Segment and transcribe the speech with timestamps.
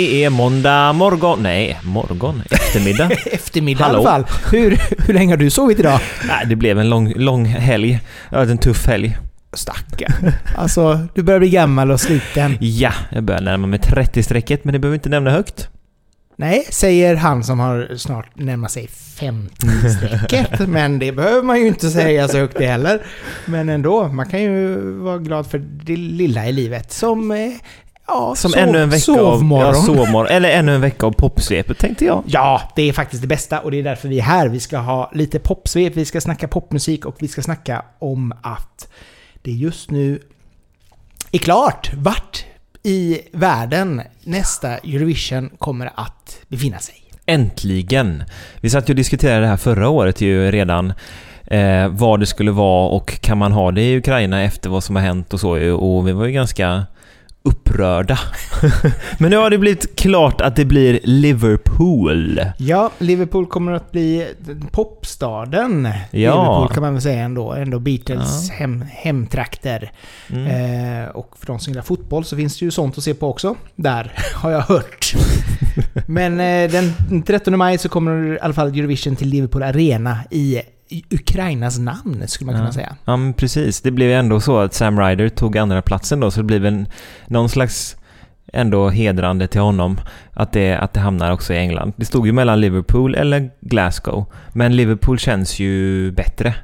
[0.00, 1.42] Det är måndag morgon.
[1.42, 2.42] Nej, morgon.
[2.50, 3.10] Eftermiddag.
[3.26, 4.02] Eftermiddag Hallå.
[4.02, 4.52] i alla fall.
[4.52, 6.00] Hur, hur länge har du sovit idag?
[6.28, 8.00] Nej, det blev en lång, lång helg.
[8.30, 9.18] Ja, en tuff helg.
[9.52, 10.32] Stackarn.
[10.56, 12.56] Alltså, du börjar bli gammal och sliten.
[12.60, 15.68] Ja, jag börjar närma mig 30-strecket, men det behöver vi inte nämna högt.
[16.36, 18.88] Nej, säger han som har snart närmat sig
[19.18, 20.66] 50-strecket.
[20.66, 23.02] Men det behöver man ju inte säga så högt heller.
[23.46, 26.92] Men ändå, man kan ju vara glad för det lilla i livet.
[26.92, 27.52] Som, eh,
[28.10, 29.66] ja, Som sov- ännu en vecka sovmorgon.
[29.68, 29.74] av...
[29.74, 30.26] Ja, sovmorgon.
[30.26, 32.22] Eller ännu en vecka av popsvepet, tänkte jag.
[32.26, 34.48] Ja, det är faktiskt det bästa och det är därför vi är här.
[34.48, 38.88] Vi ska ha lite popsvep, vi ska snacka popmusik och vi ska snacka om att
[39.42, 40.18] det just nu
[41.32, 42.44] är klart vart
[42.82, 46.94] i världen nästa Eurovision kommer att befinna sig.
[47.26, 48.24] Äntligen!
[48.60, 50.92] Vi satt ju och diskuterade det här förra året ju redan.
[51.46, 54.96] Eh, vad det skulle vara och kan man ha det i Ukraina efter vad som
[54.96, 55.72] har hänt och så ju.
[55.72, 56.86] Och vi var ju ganska
[57.42, 58.18] upprörda.
[59.18, 62.40] Men nu har det blivit klart att det blir Liverpool.
[62.58, 64.26] Ja, Liverpool kommer att bli
[64.70, 65.88] popstaden.
[66.10, 67.52] Liverpool kan man väl säga ändå.
[67.52, 68.54] Ändå Beatles Ja.
[68.54, 69.92] hem, hemtrakter.
[70.30, 70.46] Mm.
[71.04, 73.28] Eh, och för de som gillar fotboll så finns det ju sånt att se på
[73.30, 73.54] också.
[73.76, 75.12] Där, har jag hört.
[76.06, 80.60] Men eh, den 13 maj så kommer i alla fall Eurovision till Liverpool Arena i
[81.10, 82.72] Ukrainas namn, skulle man kunna Ja.
[82.72, 82.96] säga.
[83.04, 83.80] Ja men precis.
[83.80, 86.60] Det blev ju ändå så att Sam Ryder tog andra platsen då så det blir
[86.60, 86.84] väl
[87.26, 87.96] någon slags
[88.52, 90.00] ändå hedrande till honom
[90.32, 91.92] att det, att det hamnar också i England.
[91.96, 94.24] Det stod ju mellan Liverpool eller Glasgow.
[94.52, 96.54] Men Liverpool känns ju bättre.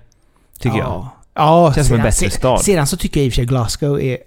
[0.59, 0.87] Tycker jag.
[0.87, 1.13] ja.
[1.35, 2.61] Ja, Känns som en sedan- bättre stad.
[2.61, 4.19] Sedan så tycker jag i och för sig Glasgow är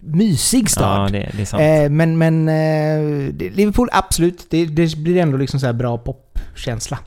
[0.00, 1.06] mysig stad.
[1.08, 1.62] Ja, det, det är sant.
[1.62, 4.46] Eh, men men eh, Liverpool, absolut.
[4.50, 6.98] Det, det blir ändå liksom så här bra popkänsla.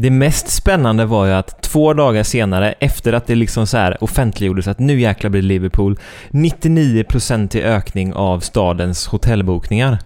[0.00, 4.04] Det mest spännande var ju att två dagar senare, efter att det liksom så här
[4.04, 5.98] offentliggjordes att nu jäklar blir Liverpool,
[6.30, 9.98] 99% i ökning av stadens hotellbokningar.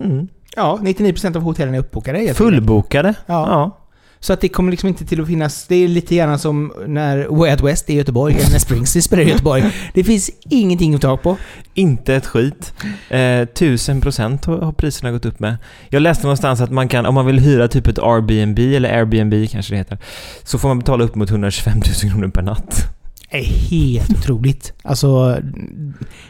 [0.00, 0.28] Mm.
[0.56, 2.34] Ja, 99% av hotellen är uppbokade.
[2.34, 3.14] Fullbokade.
[3.26, 3.46] Ja.
[3.50, 3.78] ja.
[4.20, 5.66] Så att det kommer liksom inte till att finnas...
[5.66, 9.02] Det är lite grann som när Way Out West är i Göteborg, eller när Springsteen
[9.02, 9.64] spelar i Göteborg.
[9.94, 11.36] Det finns ingenting att ta på.
[11.74, 12.72] Inte ett skit.
[13.08, 15.56] Eh, tusen procent har har priserna gått upp med.
[15.88, 19.50] Jag läste någonstans att man kan, om man vill hyra typ ett Airbnb, eller Airbnb
[19.50, 19.98] kanske det heter,
[20.44, 22.97] så får man betala upp mot 125 000 kronor per natt.
[23.30, 24.72] Är helt otroligt.
[24.82, 25.38] Alltså,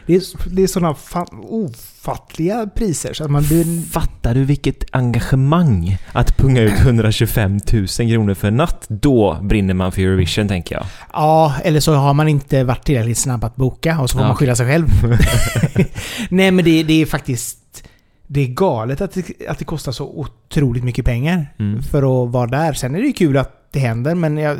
[0.05, 3.81] det är, det är sådana fa- ofattliga priser så att man blir...
[3.91, 8.85] Fattar du vilket engagemang att punga ut 125 000 kronor för en natt?
[8.89, 10.85] Då brinner man för Eurovision, tänker jag.
[11.13, 14.27] Ja, eller så har man inte varit tillräckligt snabb att boka och så får Ja,
[14.27, 14.87] man skylla sig själv.
[16.29, 17.57] Nej, men det, det är faktiskt...
[18.27, 21.83] Det är galet att det, att det kostar så otroligt mycket pengar Mm.
[21.83, 22.73] för att vara där.
[22.73, 24.57] Sen är det ju kul att det händer, men jag,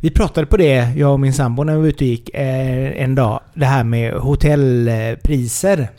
[0.00, 3.02] vi pratade på det, jag och min sambo, när vi var ute och gick eh,
[3.02, 3.40] en dag.
[3.54, 5.90] Det här med hotellpriser.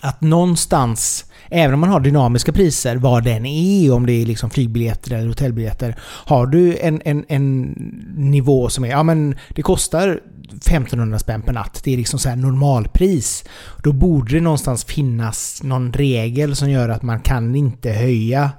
[0.00, 4.50] Att någonstans, även om man har dynamiska priser, vad den är, om det är liksom
[4.50, 5.96] flygbiljetter eller hotellbiljetter.
[6.00, 7.62] Har du en, en, en
[8.16, 11.80] nivå som är, ja men det kostar 1500 spänn per natt.
[11.84, 13.44] Det är liksom så här normalpris.
[13.82, 18.50] Då borde det någonstans finnas någon regel som gör att man kan inte höja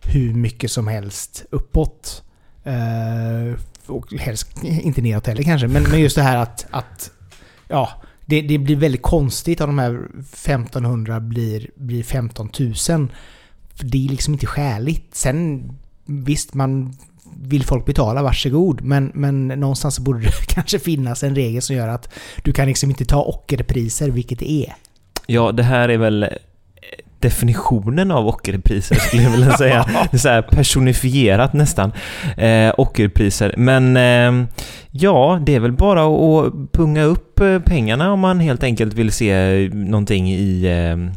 [0.00, 2.22] hur mycket som helst uppåt.
[2.64, 5.68] Eh, och helst inte neråt heller kanske.
[5.68, 7.10] Men, men just det här att, att
[7.68, 7.88] ja,
[8.26, 12.74] det, det blir väldigt konstigt om de här 1500 blir, blir 15 000.
[13.74, 15.14] För det är liksom inte skäligt.
[15.14, 15.70] Sen
[16.04, 16.96] visst, man
[17.36, 18.80] vill folk betala, varsågod.
[18.80, 22.08] Men, men någonstans borde det kanske finnas en regel som gör att
[22.42, 24.74] du kan liksom inte ta ockerpriser, vilket det är.
[25.26, 26.28] Ja, det här är väl
[27.24, 29.86] definitionen av ockerpriser skulle jag vilja säga.
[30.12, 31.92] Så personifierat nästan.
[32.36, 33.54] Eh, ockerpriser.
[33.56, 34.48] Men eh,
[34.96, 39.12] ja, det är väl bara att punga upp eh, pengarna om man helt enkelt vill
[39.12, 41.12] se någonting i eh,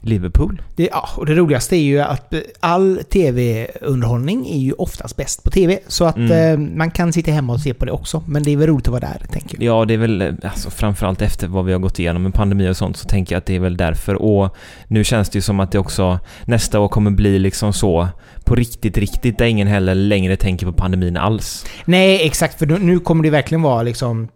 [0.00, 0.62] Liverpool.
[0.76, 5.50] Det, ja, och det roligaste är ju att all tv-underhållning är ju oftast bäst på
[5.50, 5.78] tv.
[5.88, 6.32] Så att Mm.
[6.70, 8.22] eh, man kan sitta hemma och se på det också.
[8.26, 9.80] Men det är väl roligt att vara där, tänker jag.
[9.80, 12.68] Ja, det är väl eh, alltså, framförallt efter vad vi har gått igenom med pandemi
[12.70, 14.14] och sånt så tänker jag att det är väl därför.
[14.22, 14.56] Och
[14.88, 18.08] nu känns det ju som att det också nästa år kommer bli liksom så
[18.44, 21.66] på riktigt, riktigt där ingen heller längre tänker på pandemin alls.
[21.84, 22.58] Nej, exakt.
[22.58, 24.28] För nu- nu kommer det verkligen vara liksom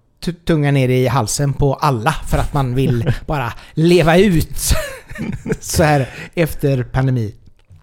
[0.47, 4.59] tunga ner i halsen på alla för att man vill bara leva ut
[5.61, 7.35] så här efter pandemi.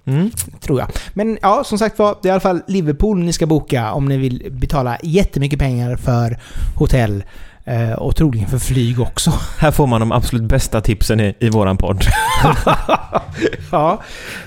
[0.05, 0.31] Mm.
[0.59, 0.89] Tror jag.
[1.13, 4.05] Men ja, som sagt var, det är i alla fall Liverpool ni ska boka om
[4.05, 6.39] ni vill betala jättemycket pengar för
[6.75, 7.23] hotell.
[7.65, 9.31] Eh, Och troligen för flyg också.
[9.59, 12.03] Här får man de absolut bästa tipsen i, i våran podd.
[13.71, 14.01] ja,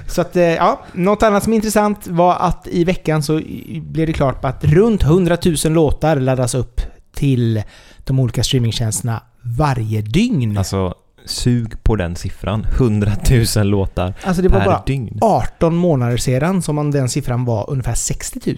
[0.07, 3.41] så att eh, ja, något annat som är intressant var att i veckan så
[3.81, 6.81] blev det klart att runt 100 000 låtar laddas upp
[7.15, 7.63] till
[8.05, 10.59] de olika streamingtjänsterna varje dygn.
[10.59, 12.67] Alltså, Sug på den siffran.
[12.77, 13.13] 100
[13.57, 15.19] 000 låtar Alltså det var per bara dygn.
[15.21, 18.57] 18 månader sedan som man, den siffran var ungefär 60 000.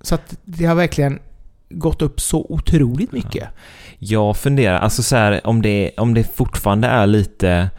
[0.00, 1.18] Så att det har verkligen
[1.70, 3.48] gått upp så otroligt mycket.
[3.98, 7.70] Jag funderar, alltså så här, om det, om det fortfarande är lite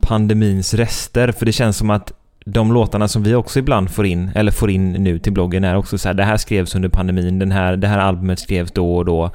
[0.00, 2.12] pandemins rester, för det känns som att
[2.44, 5.76] de låtarna som vi också ibland får in, eller får in nu till bloggen är
[5.76, 8.96] också så här, det här skrevs under pandemin, den här, det här albumet skrevs då
[8.96, 9.30] och då.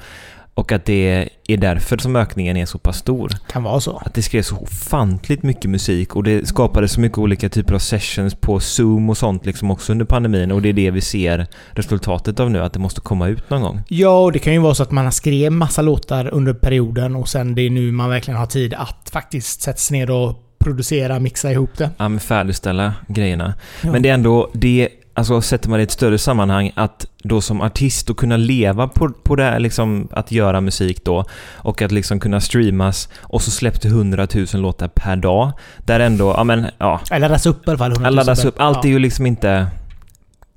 [0.56, 3.32] Och att det är därför som ökningen är så pass stor.
[3.48, 4.02] Kan vara så.
[4.04, 7.78] Att det skrevs så ofantligt mycket musik och det skapades så mycket olika typer av
[7.78, 11.46] sessions på Zoom och sånt liksom också under pandemin och det är det vi ser
[11.70, 13.82] resultatet av nu, att det måste komma ut någon gång.
[13.88, 17.16] Ja, och det kan ju vara så att man har skrev massa låtar under perioden
[17.16, 20.42] och sen det är nu man verkligen har tid att faktiskt sätta sig ner och
[20.58, 21.90] producera, mixa ihop det.
[21.96, 23.54] Ja, men färdigställa grejerna.
[23.82, 23.92] Ja.
[23.92, 27.40] Men det är ändå, det, alltså sätter man det i ett större sammanhang, att då
[27.40, 31.24] som artist och kunna leva på, på det här, liksom att göra musik då
[31.54, 35.52] och att liksom kunna streamas och så släpps det 100 000 låtar per dag.
[35.78, 37.00] Där ändå, ja men, ja.
[37.10, 37.92] Eller laddas upp i alla fall.
[37.92, 38.60] 100 000 Laddas upp.
[38.60, 39.66] Allt är ju liksom inte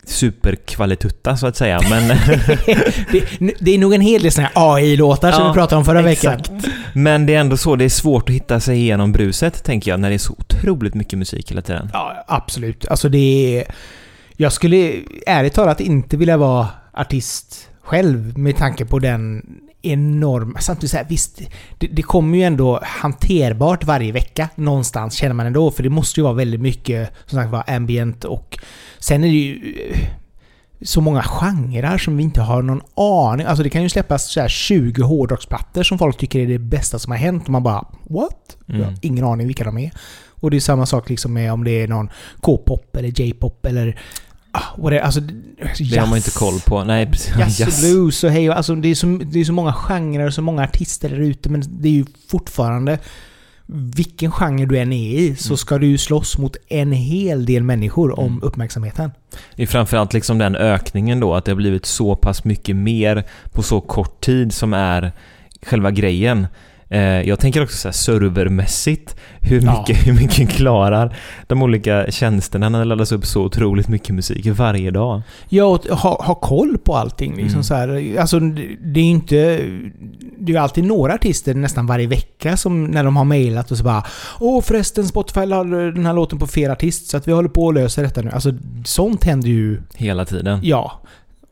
[0.03, 2.07] superkvalitutta så att säga, men,
[3.11, 5.85] det, det är nog en hel del såna här AI-låtar som Ja, vi pratade om
[5.85, 6.49] förra exakt.
[6.49, 6.71] veckan.
[6.93, 9.99] men det är ändå så, det är svårt att hitta sig igenom bruset, tänker jag,
[9.99, 11.89] när det är så otroligt mycket musik hela tiden.
[11.93, 12.87] Ja, absolut.
[12.87, 13.65] Alltså det är...
[14.41, 19.45] Jag skulle ärligt talat inte vilja vara artist själv med tanke på den
[19.81, 20.59] enorma...
[20.59, 21.41] Samtidigt så här, visst,
[21.77, 25.71] det, det kommer ju ändå hanterbart varje vecka någonstans känner man ändå.
[25.71, 28.59] För det måste ju vara väldigt mycket, som sagt var, ambient och...
[28.99, 30.09] Sen är det ju eh,
[30.81, 34.41] så många genrer som vi inte har någon aning Alltså det kan ju släppas så
[34.41, 37.85] här 20 hårdrocksplattor som folk tycker är det bästa som har hänt och man bara
[38.09, 38.57] What?
[38.67, 38.81] Mm.
[38.81, 39.91] Jag har ingen aning vilka de är.
[40.41, 42.09] Och det är samma sak liksom med om det är någon
[42.41, 43.99] K-pop eller J-pop eller...
[44.51, 45.19] Ah, what är, alltså,
[45.79, 46.83] Det har man inte koll på.
[46.83, 47.37] Nej, precis.
[47.39, 47.83] Jazz, Jazz.
[47.83, 50.33] och blues och hej och, alltså det är, så, det är så många genrer och
[50.33, 52.99] så många artister där ute men det är ju fortfarande
[53.95, 55.57] vilken genre du än är i så Mm.
[55.57, 58.43] ska du ju slåss mot en hel del människor om Mm.
[58.43, 59.11] uppmärksamheten.
[59.55, 63.23] Det är framförallt liksom den ökningen då, att det har blivit så pass mycket mer
[63.51, 65.11] på så kort tid som är
[65.65, 66.47] själva grejen.
[66.91, 69.79] Eh, jag tänker också så här servermässigt, hur Ja.
[69.79, 71.15] mycket, hur mycket klarar
[71.47, 75.21] de olika tjänsterna när det laddas upp så otroligt mycket musik varje dag?
[75.49, 77.35] Ja, och ha, ha koll på allting.
[77.35, 77.63] Liksom Mm.
[77.63, 78.15] så här.
[78.19, 79.59] Alltså, det är ju inte...
[80.39, 83.83] Det är alltid några artister nästan varje vecka som när de har mejlat och så
[83.83, 84.03] bara
[84.39, 87.69] Åh förresten, Spotify laddade den här låten på fel artist så att vi håller på
[87.69, 88.29] att lösa detta nu.
[88.31, 88.53] Alltså
[88.85, 89.81] sånt händer ju...
[89.95, 90.59] Hela tiden.
[90.63, 90.91] Ja.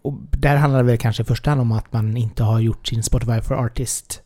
[0.01, 2.87] Och där handlar det väl kanske i första hand om att man inte har gjort
[2.87, 4.21] sin Spotify for Artist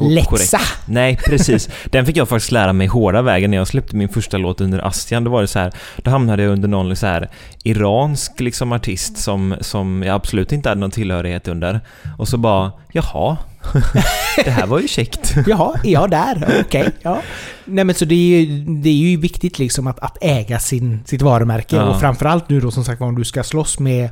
[0.00, 0.60] läxa.
[0.86, 1.68] Nej, precis.
[1.84, 4.78] Den fick jag faktiskt lära mig hårda vägen när jag släppte min första låt under
[4.78, 5.24] Astian.
[5.24, 7.30] Då var det så här, då hamnade jag under någon så här
[7.62, 11.80] iransk liksom artist som, som jag absolut inte hade någon tillhörighet under.
[12.18, 13.36] Och så bara, jaha,
[14.44, 15.34] det här var ju käckt.
[15.46, 16.62] Jaha, är jag där?
[16.66, 17.22] Okej, ja.
[17.64, 21.00] Nej men så det är ju, det är ju viktigt liksom att, att äga sin,
[21.04, 21.76] sitt varumärke.
[21.76, 21.82] Ja.
[21.82, 24.10] Och framförallt nu då som sagt om du ska slåss med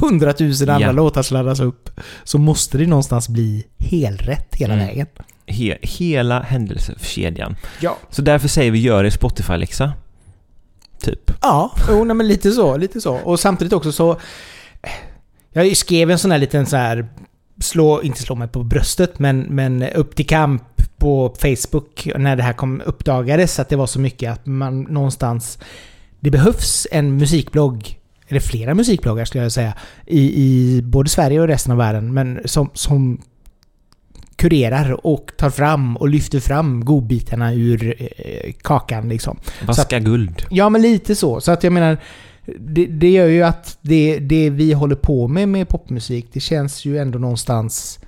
[0.00, 0.92] hundratusen andra Ja.
[0.92, 1.90] låtar som laddas upp.
[2.24, 4.86] Så måste det någonstans bli helrätt hela Mm.
[4.86, 5.06] vägen.
[5.46, 7.56] He, hela händelsekedjan.
[7.80, 7.96] Ja.
[8.10, 9.92] Så därför säger vi gör er Spotify-läxa.
[11.02, 11.30] Typ.
[11.42, 12.76] Ja, jo, nej, men lite så.
[12.76, 13.14] Lite så.
[13.14, 14.20] Och samtidigt också så...
[15.52, 17.08] Jag skrev en sån här liten så här...
[17.60, 20.62] Slå, inte slå mig på bröstet, men, men upp till kamp
[20.98, 25.58] på Facebook när det här kom uppdagades att det var så mycket att man någonstans...
[26.20, 29.74] Det behövs en musikblogg, eller flera musikbloggar skulle jag säga,
[30.06, 33.20] i, i både Sverige och resten av världen, men som, som
[34.36, 39.38] kurerar och tar fram och lyfter fram godbitarna ur eh, kakan liksom.
[39.66, 40.42] Vaska guld.
[40.50, 41.40] Ja, men lite så.
[41.40, 41.98] Så att jag menar,
[42.58, 46.84] det, det gör ju att det, det vi håller på med med popmusik, det känns
[46.84, 47.98] ju ändå någonstans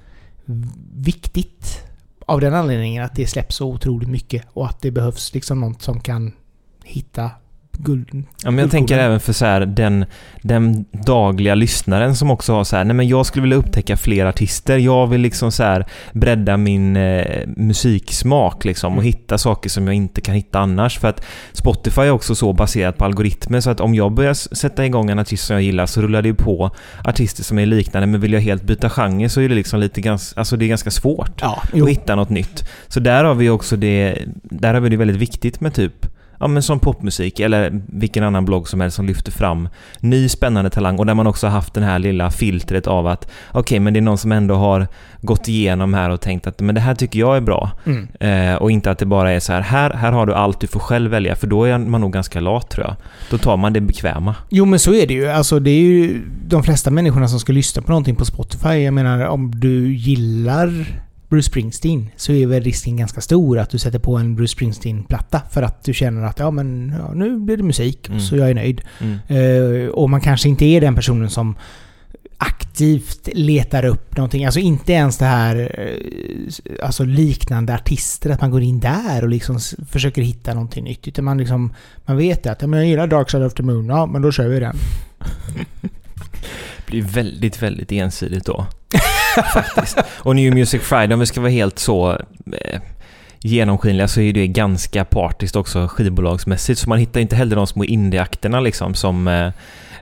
[0.94, 1.82] viktigt.
[2.26, 5.82] Av den anledningen att det släpps så otroligt mycket och att det behövs liksom något
[5.82, 6.32] som kan
[6.84, 7.30] hitta
[7.76, 8.08] guld.
[8.44, 10.04] Ja, men jag tänker även för så här, den,
[10.42, 14.26] den dagliga lyssnaren som också har så här, nej men jag skulle vilja upptäcka fler
[14.26, 14.78] artister.
[14.78, 19.06] Jag vill liksom så här bredda min eh, musiksmak liksom och Mm.
[19.06, 20.98] hitta saker som jag inte kan hitta annars.
[20.98, 24.86] För att Spotify är också så baserat på algoritmer så att om jag börjar sätta
[24.86, 26.70] igång en artist som jag gillar så rullar det ju på
[27.04, 28.06] artister som är liknande.
[28.06, 30.68] Men vill jag helt byta genre så är det liksom lite ganska, alltså det är
[30.68, 32.68] ganska svårt Ja, och hitta något nytt.
[32.88, 36.06] Så där har vi också det, där har vi det väldigt viktigt med typ
[36.40, 39.68] Ja men som popmusik eller vilken annan blogg som helst som lyfter fram
[40.00, 43.28] ny spännande talang och där man också har haft det här lilla filtret av att
[43.52, 44.86] okej men det är någon som ändå har
[45.20, 47.70] gått igenom här och tänkt att men det här tycker jag är bra.
[47.86, 48.08] Mm.
[48.20, 50.66] Eh, och inte att det bara är så här, här, här har du allt du
[50.66, 52.96] får själv välja för då är man nog ganska lat tror jag.
[53.30, 54.34] Då tar man det bekväma.
[54.48, 55.28] Jo men så är det ju.
[55.28, 58.68] Alltså det är ju de flesta människorna som ska lyssna på någonting på Spotify.
[58.68, 60.86] Jag menar om du gillar
[61.28, 65.42] Bruce Springsteen så är väl risken ganska stor att du sätter på en Bruce Springsteen-platta
[65.50, 68.20] för att du känner att ja men ja, nu blir det musik Mm.
[68.20, 68.80] så jag är nöjd.
[69.00, 69.18] Mm.
[69.28, 71.56] Eh, och man kanske inte är den personen som
[72.38, 74.44] aktivt letar upp någonting.
[74.44, 79.28] Alltså inte ens det här eh, alltså liknande artister, att man går in där och
[79.28, 81.08] liksom försöker hitta någonting nytt.
[81.08, 83.86] Utan man liksom, man vet att ja, men jag gillar Dark Side of the Moon,
[83.86, 84.76] ja men då kör vi den.
[86.76, 88.66] Det blir väldigt, väldigt ensidigt då.
[89.54, 89.98] Faktiskt.
[90.08, 92.12] Och New Music Friday, om vi ska vara helt så
[92.52, 92.80] eh,
[93.40, 96.80] genomskinliga så är det ganska partiskt också skivbolagsmässigt.
[96.80, 99.52] Så man hittar inte heller de små indieakterna liksom som eh,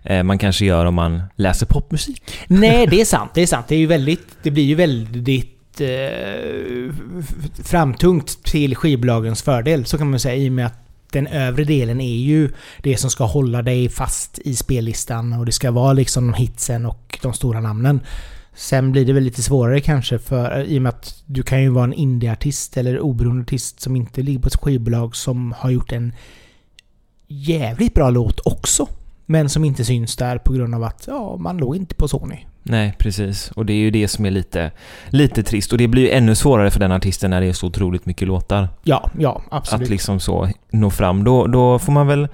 [0.03, 2.23] eh, man kanske gör om man läser popmusik.
[2.47, 3.31] Nej, det är sant.
[3.35, 3.69] Det är sant.
[3.69, 4.27] Det är ju väldigt...
[4.43, 6.95] Det blir ju väldigt eh,
[7.65, 10.84] framtungt till skivbolagens fördel, så kan man säga, i och med att
[11.15, 12.51] den övre delen är ju
[12.83, 17.19] det som ska hålla dig fast i spellistan och det ska vara liksom hitsen och
[17.23, 18.01] de stora namnen.
[18.55, 21.69] Sen blir det väl lite svårare kanske för, i och med att du kan ju
[21.69, 25.93] vara en indieartist eller oberoende artist som inte ligger på ett skivbolag som har gjort
[25.93, 26.13] en
[27.29, 28.89] jävligt bra låt också.
[29.27, 32.39] Men som inte syns där på grund av att ja, man låg inte på Sony.
[32.63, 33.51] Nej, precis.
[33.51, 34.71] Och det är ju det som är lite,
[35.09, 35.73] lite trist.
[35.73, 38.29] Och det blir ju ännu svårare för den artisten när det är så otroligt mycket
[38.29, 38.69] låtar.
[38.83, 39.83] Ja, ja, absolut.
[39.83, 41.25] Att liksom så nå fram.
[41.25, 42.29] Då, då får man väl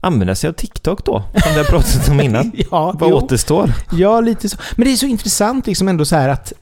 [0.00, 2.52] använda sig av TikTok då, som vi har pratat om innan.
[2.70, 3.16] ja, Vad jo.
[3.16, 3.72] återstår?
[3.92, 4.56] ja, lite så.
[4.76, 6.52] Men det är så intressant liksom ändå så här att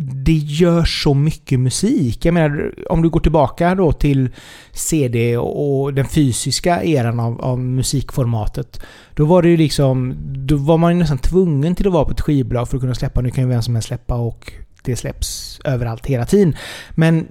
[0.00, 2.24] det gör så mycket musik.
[2.24, 4.30] Jag menar, om du går tillbaka då till
[4.72, 8.80] CD och den fysiska eran av, av musikformatet.
[9.14, 10.14] Då var det ju liksom...
[10.46, 12.94] Då var man ju nästan tvungen till att vara på ett skivbolag för att kunna
[12.94, 13.20] släppa.
[13.20, 14.52] Nu kan ju vem som helst släppa och
[14.82, 16.56] det släpps överallt hela tiden.
[16.90, 17.28] Men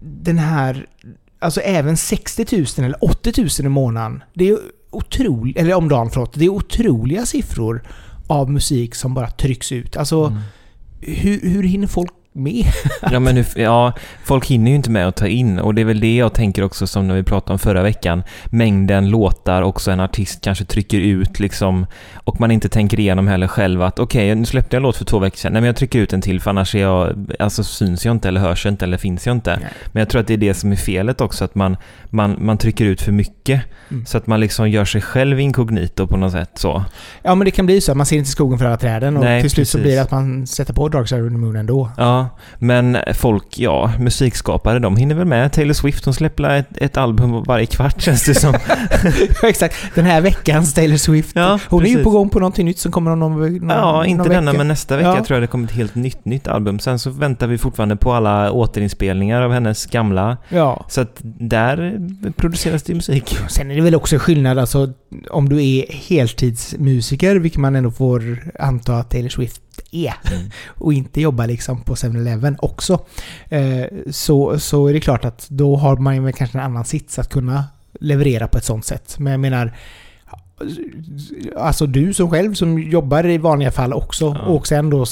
[0.00, 0.86] den här...
[1.38, 4.22] Alltså även 60 000 eller 80 000 i månaden.
[4.34, 4.58] Det är
[4.90, 5.56] otroligt...
[5.56, 6.34] Eller om dagen, förlåt.
[6.34, 7.82] Det är otroliga siffror
[8.26, 9.96] av musik som bara trycks ut.
[9.96, 10.40] Alltså, Mm
[11.02, 12.64] hur, hur hinner folk med?
[13.12, 13.92] Ja, men hur, ja,
[14.24, 16.62] folk hinner ju inte med att ta in och det är väl det jag tänker
[16.62, 18.22] också som när vi pratade om förra veckan.
[18.46, 23.46] Mängden låtar också en artist kanske trycker ut liksom och man inte tänker igenom heller
[23.46, 25.52] själv att okej, nu släppte jag en låt för två veckor sedan.
[25.52, 28.28] Nej, men jag trycker ut en till för annars är jag, alltså syns jag inte
[28.28, 29.56] eller hörs jag inte eller finns jag inte.
[29.56, 29.68] Nej.
[29.92, 31.76] Men jag tror att det är det som är felet också, att man,
[32.10, 33.62] man, man trycker ut för mycket.
[33.90, 34.06] Mm.
[34.06, 36.84] Så att man liksom gör sig själv inkognito på något sätt så.
[37.22, 37.92] Ja, men det kan bli så.
[37.92, 39.84] att Man ser inte skogen för alla träden och Nej, till slut så precis.
[39.84, 41.90] blir det att man sätter på Dark Side of the Moon ändå.
[41.96, 42.25] Ja,
[42.58, 45.52] men folk, ja, musikskapare, de hinner väl med.
[45.52, 48.54] Taylor Swift, hon släpper ett, ett album varje kvart känns det som.
[49.42, 49.76] Exakt.
[49.94, 51.30] Den här veckans Taylor Swift.
[51.36, 52.04] Ja, Hon är ju precis.
[52.04, 54.58] på gång på någonting nytt som kommer om någon, någon Ja, inte någon denna vecka.
[54.58, 55.24] men nästa vecka Ja.
[55.24, 56.78] tror jag det kommer ett helt nytt, nytt album.
[56.78, 60.36] Sen så väntar vi fortfarande på alla återinspelningar av hennes gamla.
[60.48, 60.84] Ja.
[60.88, 62.00] Så att där
[62.36, 63.38] produceras det musik.
[63.48, 64.92] Sen är det väl också skillnad alltså
[65.30, 70.50] om du är heltidsmusiker, vilket man ändå får anta att Taylor Swift är, Mm.
[70.68, 73.04] och inte jobbar liksom på 7-Eleven också.
[73.48, 76.84] Eh, så, så är det klart att då har man ju väl kanske en annan
[76.84, 77.64] sits att kunna
[78.00, 79.16] leverera på ett sånt sätt.
[79.18, 79.76] Men jag menar,
[81.56, 84.40] alltså du som själv som jobbar i vanliga fall också Ja.
[84.40, 85.06] och sen då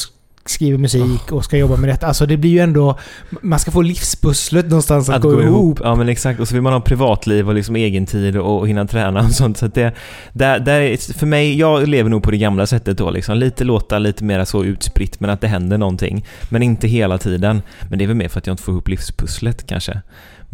[0.46, 2.06] skriver musik och ska jobba med detta.
[2.06, 2.98] Alltså det blir ju ändå...
[3.42, 5.80] Man ska få livspusslet någonstans att, Att gå, ihop.
[5.82, 8.68] Ja men exakt, och så vill man ha privatliv och liksom egen tid och, och
[8.68, 9.56] hinna träna och sånt.
[9.58, 9.92] Så det,
[10.32, 13.36] där, där, är- för mig, jag lever nog på det gamla sättet då liksom.
[13.36, 16.26] Lite låta, lite mer så utspritt men att det händer någonting.
[16.48, 17.62] Men inte hela tiden.
[17.90, 20.00] Men det är väl mer för att jag inte får ihop livspusslet kanske.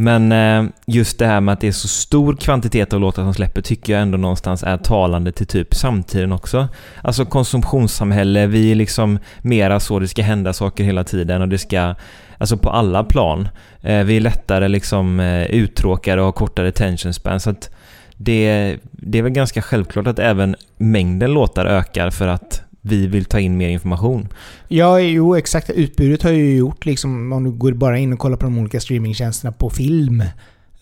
[0.00, 3.34] Men eh, just det här med att det är så stor kvantitet av låtar som
[3.34, 6.68] släpper tycker jag ändå någonstans är talande till typ samtiden också.
[7.02, 11.58] Alltså konsumtionssamhälle, vi är liksom mera så, det ska hända saker hela tiden och det
[11.58, 11.94] ska,
[12.38, 13.48] alltså på alla plan.
[13.80, 17.70] Eh, vi är lättare liksom eh, uttråkade och har kortare attention span så att
[18.16, 23.24] det, det är väl ganska självklart att även mängden låtar ökar för att vi vill
[23.24, 24.28] ta in mer information.
[24.68, 25.70] Ja, jo exakt.
[25.70, 28.80] Utbudet har ju gjort liksom, om du går bara in och kollar på de olika
[28.80, 30.22] streamingtjänsterna på film.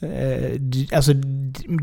[0.00, 0.50] Eh,
[0.92, 1.12] alltså,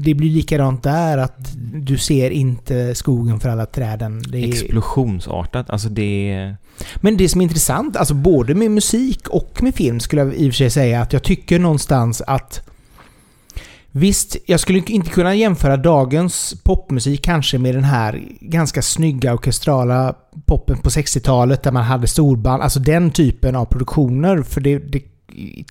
[0.04, 4.24] det blir likadant där att du ser inte skogen för alla träden.
[4.28, 6.58] Det är, Explosionsartat, alltså det är...
[6.96, 10.50] men det som är intressant, alltså både med musik och med film skulle jag i
[10.50, 12.70] och för sig säga att jag tycker någonstans att
[13.98, 20.16] Visst, jag skulle inte kunna jämföra dagens popmusik kanske med den här ganska snygga orkestrala
[20.46, 24.42] poppen på 60-talet där man hade storband, alltså den typen av produktioner.
[24.42, 25.02] För det, det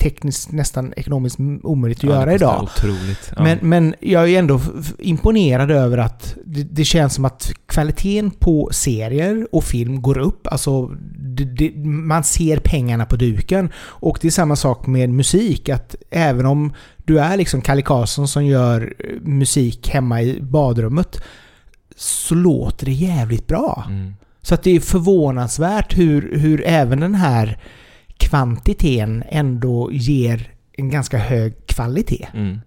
[0.00, 2.62] tekniskt nästan ekonomiskt omöjligt att ja, göra idag.
[2.62, 3.32] Otroligt.
[3.36, 3.42] Ja.
[3.42, 4.60] Men, men jag är ändå
[4.98, 10.46] imponerad över att det, det känns som att kvaliteten på serier och film går upp.
[10.46, 10.86] Alltså,
[11.18, 13.70] det, det, man ser pengarna på duken.
[13.76, 15.68] Och det är samma sak med musik.
[15.68, 21.22] Att även om du är liksom Kalle Karlsson som gör eh, musik hemma i badrummet
[21.96, 23.84] så låter det jävligt bra.
[23.88, 24.14] Mm.
[24.42, 27.58] Så att det är förvånansvärt hur, hur även den här
[28.16, 32.28] kvantiteten ändå ger en ganska hög kvalitet.
[32.34, 32.60] Mm.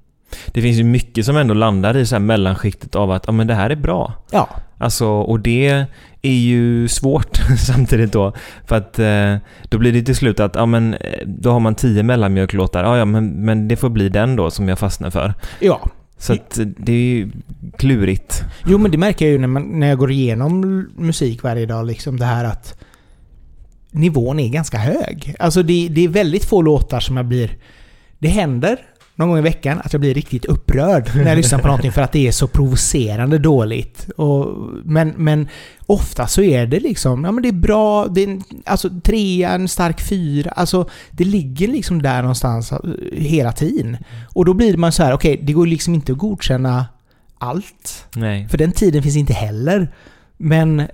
[0.48, 3.48] Det finns ju mycket som ändå landar i så här mellanskiktet av att ja, men
[3.48, 4.13] det här är bra.
[4.32, 4.50] Ja,
[4.80, 5.86] Alltså, och det
[6.22, 8.34] är ju svårt samtidigt då.
[8.66, 9.36] För att eh,
[9.70, 12.84] då blir det till slut att, ja men eh, då har man tio mellanmjölklåtar.
[12.84, 15.34] Ja, ja, men, men det får bli den då som jag fastnar för.
[15.60, 15.89] ja.
[16.20, 17.32] Så att eh, det är ju
[17.77, 18.44] klurigt.
[18.66, 20.62] Jo, men det märker jag ju när, man, när jag går igenom
[20.96, 21.86] musik varje dag.
[21.86, 22.80] Liksom det här att
[23.98, 25.36] nivån är ganska hög.
[25.39, 27.58] Alltså det, det är väldigt få låtar som jag blir...
[28.20, 28.77] Det händer
[29.18, 32.01] någon gång i veckan att jag blir riktigt upprörd när jag lyssnar på någonting för
[32.01, 34.10] att det är så provocerande dåligt.
[34.18, 35.48] Och, men, men
[35.86, 39.51] ofta så är det liksom, ja men det är bra, det är en, alltså trea,
[39.51, 42.80] en stark fyra, alltså det ligger liksom där någonstans eh,
[43.12, 43.98] hela tiden.
[44.34, 46.86] Och då blir man så här, okej, det går liksom inte att godkänna
[47.38, 48.06] allt.
[48.16, 48.48] Nej.
[48.50, 49.94] För den tiden finns inte heller.
[50.38, 50.88] Men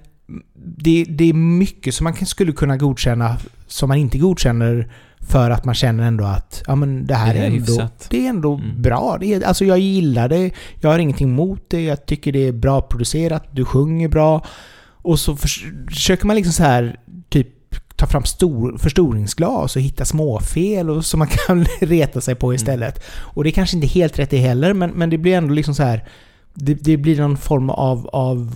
[0.56, 3.38] det, det är mycket som man skulle kunna godkänna
[3.68, 7.40] som man inte godkänner för att man känner ändå att ja, men det här Det
[7.40, 8.08] är ändå, hyfsat.
[8.10, 8.82] det är ändå Mm.
[8.82, 9.18] bra.
[9.20, 10.52] Det är, alltså jag gillar det,
[10.82, 14.46] jag har ingenting emot det, jag tycker det är bra producerat, du sjunger bra.
[14.86, 17.00] Och så förs- försöker man liksom så här
[17.30, 17.48] typ
[17.96, 23.04] ta fram stor, förstoringsglas och hitta småfel och, som man kan reta sig på istället.
[23.16, 25.76] Och det är kanske inte helt rätt det heller, men, men det blir ändå liksom
[25.76, 26.08] så här
[26.54, 28.56] det, det blir någon form av, av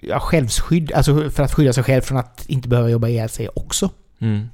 [0.00, 3.48] ja, självskydd, alltså för att skydda sig själv från att inte behöva jobba ihjäl sig
[3.48, 3.90] också.
[4.18, 4.48] Mm.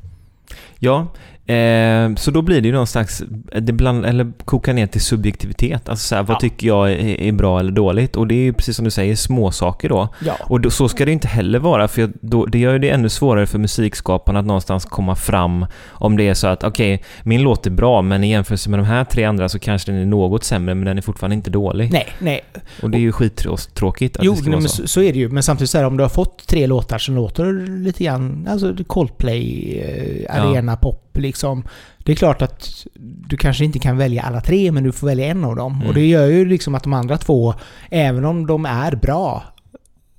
[0.78, 1.06] Ja,
[1.54, 3.22] eh, så då blir det ju någon slags,
[3.60, 5.88] det bland, eller kokar ner till subjektivitet.
[5.88, 6.40] Alltså så här, vad Ja.
[6.40, 8.16] tycker jag är, är bra eller dåligt?
[8.16, 10.08] Och det är ju precis som du säger, små saker då.
[10.24, 10.32] Ja.
[10.40, 12.78] Och då, så ska det ju inte heller vara, för jag- då, det gör ju
[12.78, 17.02] det ännu svårare för musikskaparna att någonstans komma fram om det är så att okej,
[17.22, 20.00] min låt är bra, men i jämförelse med de här tre andra så kanske den
[20.00, 21.92] är något sämre, men den är fortfarande inte dålig.
[21.92, 22.40] Nej, nej.
[22.82, 24.86] Och det är ju skittråkigt att Jo, det ska nej, vara så.
[24.88, 25.02] så.
[25.02, 25.28] är det ju.
[25.28, 28.74] Men samtidigt så här, om du har fått tre låtar som låter lite grann, alltså
[28.86, 30.30] Coldplay, eh, Ja.
[30.42, 31.39] arena pop liksom.
[31.98, 32.86] Det är klart att
[33.28, 35.74] du kanske inte kan välja alla tre, men du får välja en av dem.
[35.74, 35.88] Mm.
[35.88, 37.54] Och det gör ju liksom att de andra två,
[37.90, 39.42] även om de är bra,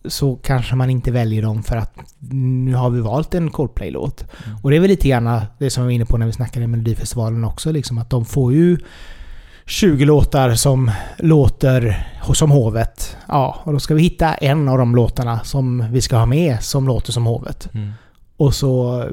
[0.06, 1.94] så kanske man inte väljer dem för att
[2.30, 4.26] nu har vi valt en Coldplay-låt.
[4.46, 4.58] Mm.
[4.64, 6.68] Och det är väl lite grann det som vi var inne på när vi snackade
[6.68, 8.78] med Melodifestivalen också, liksom att de får ju
[9.66, 13.18] 20 låtar som låter som hovet.
[13.28, 16.64] Ja, och då ska vi hitta en av de låtarna som vi ska ha med
[16.64, 17.70] som låter som hovet.
[17.74, 17.92] Mm.
[18.42, 19.04] Och så,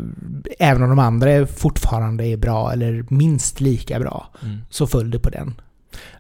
[0.59, 4.59] även om de andra är fortfarande är bra, eller minst lika bra, Mm.
[4.71, 5.61] så följ det på den.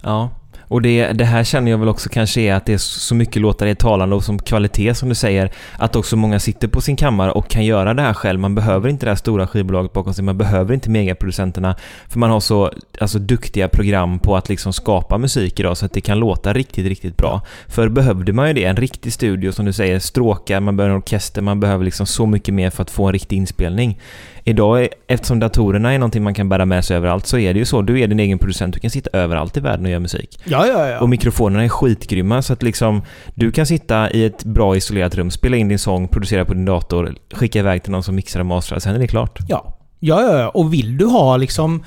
[0.02, 0.30] Ja,
[0.68, 3.42] och det, det här känner jag väl också kanske är att det är så mycket
[3.42, 6.96] låtar i talande och som kvalitet som du säger, att också många sitter på sin
[6.96, 8.40] kammare och kan göra det här själv.
[8.40, 11.74] Man behöver inte det här stora skivbolaget bakom sig, man behöver inte megaproducenterna,
[12.08, 15.92] för man har så alltså, duktiga program på att liksom skapa musik idag så att
[15.92, 17.40] det kan låta riktigt, riktigt bra.
[17.68, 21.00] För behövde man ju det, en riktig studio som du säger, stråkar, man behöver en
[21.00, 24.00] orkester, man behöver liksom så mycket mer för att få en riktig inspelning.
[24.44, 27.64] Idag, eftersom datorerna är någonting man kan bära med sig överallt, så är det ju
[27.64, 27.82] så.
[27.82, 30.40] Du är din egen producent, du kan sitta överallt i världen och göra musik.
[30.44, 31.00] Ja, ja, ja.
[31.00, 33.02] Och mikrofonerna är skitgrymma, så att liksom
[33.34, 36.64] du kan sitta i ett bra isolerat rum, spela in din sång, producera på din
[36.64, 39.38] dator, skicka iväg till någon som mixar och masterar, sen är det klart.
[39.48, 39.74] Ja.
[40.00, 40.48] Ja, ja, ja.
[40.48, 41.84] Och vill du ha liksom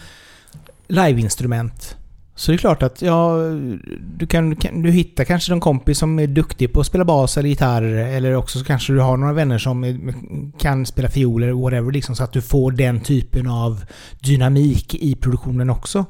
[0.88, 1.97] liveinstrument
[2.41, 3.38] så det är klart att ja,
[4.17, 7.49] du kan, du hittar kanske någon kompis som är duktig på att spela bas eller
[7.49, 10.12] gitarr eller också så kanske du har några vänner som
[10.60, 13.84] kan spela fiol eller whatever liksom så att du får den typen av
[14.19, 16.05] dynamik i produktionen också.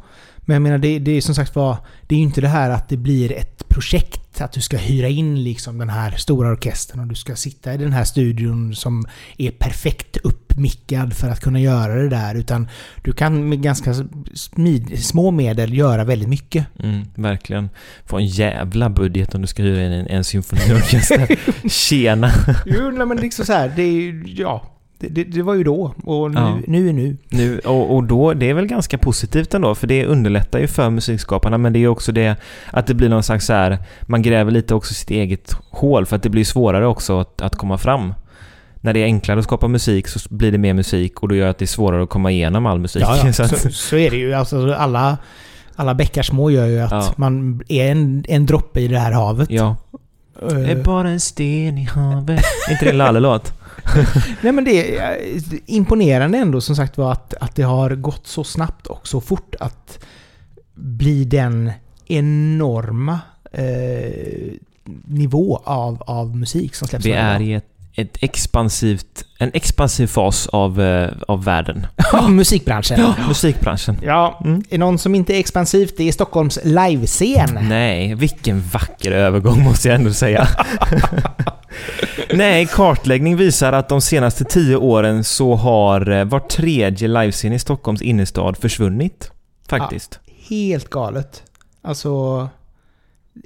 [0.46, 1.78] Men jag menar, det, det är som sagt var,
[2.08, 5.08] det är ju inte det här att det blir ett projekt, att du ska hyra
[5.08, 9.06] in liksom den här stora orkestern och du ska sitta i den här studion som
[9.38, 12.36] är perfekt uppmickad för att kunna göra det där.
[12.36, 12.68] Utan
[13.04, 13.94] du kan med ganska
[14.34, 16.66] smid, små medel göra väldigt mycket.
[16.80, 17.70] Mm, verkligen.
[18.06, 21.40] Få en jävla budget om du ska hyra in en, en symfoniorkester.
[21.70, 22.32] Tjena!
[22.66, 24.81] Jo, nej, men liksom så här, det är ju, ja.
[25.02, 26.58] Det, det, det var ju då och nu, Ja.
[26.68, 27.18] nu är nu.
[27.30, 30.90] Nu, och, och då, det är väl ganska positivt ändå, för det underlättar ju för
[30.90, 32.36] musikskaparna, men det är också det
[32.72, 36.16] att det blir någon slags så här, man gräver lite också sitt eget hål, för
[36.16, 38.14] att det blir svårare också att, att komma fram.
[38.84, 41.44] När det är enklare att skapa musik så blir det mer musik och då gör
[41.46, 43.02] det att det är svårare att komma igenom all musik.
[43.06, 43.34] Ja, ja.
[43.34, 44.34] Så Så, så är det ju.
[44.34, 45.18] Alltså, alla,
[45.76, 47.14] alla bäckar små gör ju att Ja.
[47.16, 49.52] man är en, en droppe i det här havet.
[49.52, 49.76] ja.
[50.42, 52.44] Eh, Det är bara en sten i havet.
[52.72, 53.54] Inte det en Lalle-låt?
[54.41, 58.28] Nej men det är eh, imponerande ändå som sagt var att, att det har gått
[58.28, 60.00] så snabbt och så fort att
[60.74, 61.72] bli den
[62.08, 63.20] enorma
[63.52, 64.52] eh,
[65.06, 67.65] nivå av, av musik som släpps Vi är i ett,
[67.96, 71.88] ett expansivt, en expansiv fas av, eh, av världen.
[72.30, 73.00] Musikbranschen.
[73.00, 73.98] Ja, musikbranschen.
[74.04, 74.63] Ja, Mm.
[74.70, 77.60] är någon som inte är expansivt, det är Stockholms livescen.
[77.62, 80.48] Nej, vilken vacker övergång måste jag ändå säga.
[82.34, 87.60] Nej, kartläggning visar att de senaste tio åren så har eh, var tredje livescen i
[87.60, 89.32] Stockholms innerstad försvunnit.
[89.68, 90.20] Faktiskt.
[90.50, 91.44] Helt galet.
[91.82, 92.50] Alltså,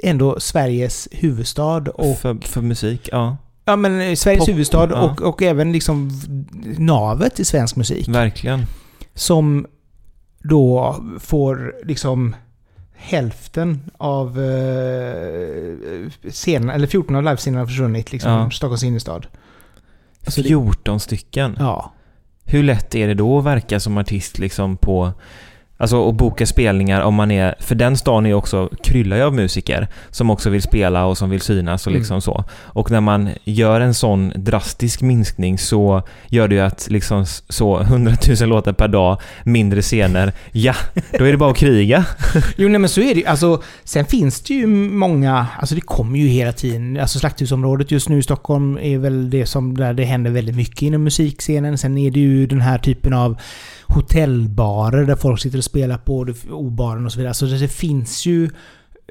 [0.03, 2.17] ändå Sveriges huvudstad och...
[2.17, 3.37] För, för musik, ja.
[3.65, 5.01] Ja men eh, Sveriges Pop, huvudstad ja.
[5.01, 6.11] och, och även liksom
[6.77, 8.07] navet i svensk musik.
[8.07, 8.65] Verkligen.
[9.13, 9.67] Som
[10.43, 12.35] då får liksom
[12.95, 18.49] hälften av eh, scenen, eller 14 av livescenerna har försvunnit liksom Ja.
[18.51, 19.27] Stockholms innerstad.
[20.25, 21.55] Alltså det- 14 stycken.
[21.59, 21.91] Ja.
[22.45, 25.13] Hur lätt är det då att verka som artist liksom på...
[25.77, 27.55] Alltså att boka spelningar om man är...
[27.59, 31.29] För den stan är också, kryllar ju av musiker som också vill spela och som
[31.29, 31.99] vill synas och Mm.
[32.01, 32.43] liksom så.
[32.63, 37.79] Och när man gör en sån drastisk minskning så gör det ju att liksom så
[37.79, 40.33] 100 000 låtar per dag, mindre scener.
[40.51, 40.73] Ja,
[41.19, 42.05] då är det bara att kriga.
[42.57, 43.25] Jo, nej men så är det.
[43.25, 45.47] Alltså, sen finns det ju många...
[45.59, 46.97] Alltså det kommer ju hela tiden.
[47.01, 50.81] Alltså Slakthusområdet just nu i Stockholm är väl det som där det händer väldigt mycket
[50.81, 51.77] inom musikscenen.
[51.77, 53.37] Sen är det ju den här typen av
[53.87, 57.33] hotellbarer där folk sitter och spelar på O-baren och så vidare.
[57.33, 58.49] Så det, det finns ju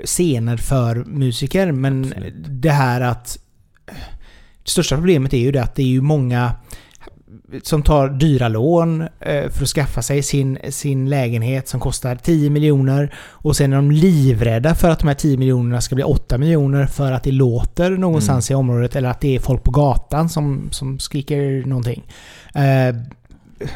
[0.05, 2.35] scener för musiker, men Absolut.
[2.49, 3.39] det här att...
[4.65, 6.53] Det största problemet är ju det att det är ju många
[7.63, 12.51] som tar dyra lån eh, för att skaffa sig sin, sin lägenhet som kostar 10
[12.51, 13.15] miljoner.
[13.17, 16.87] Och sen är de livrädda för att de här 10 miljonerna ska bli 8 miljoner
[16.87, 20.69] för att det låter någonstans i området eller att det är folk på gatan som,
[20.71, 22.03] som skriker någonting.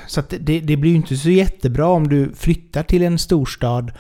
[0.06, 3.92] Så det, det blir ju inte så jättebra om du flyttar till en storstad